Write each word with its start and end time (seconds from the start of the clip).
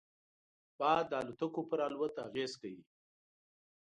باد 0.79 1.03
د 1.09 1.13
الوتکو 1.21 1.61
پر 1.69 1.79
الوت 1.87 2.15
اغېز 2.27 2.51
کوي 2.61 2.83